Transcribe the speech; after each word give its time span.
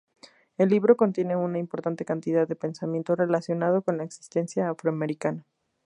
El 0.57 0.69
libro 0.69 0.97
contiene 0.97 1.35
una 1.35 1.59
importante 1.59 2.05
cantidad 2.05 2.47
de 2.47 2.55
pensamiento 2.55 3.15
relacionado 3.15 3.83
con 3.83 3.97
la 3.99 4.03
existencia 4.03 4.67
afroamericana. 4.67 5.45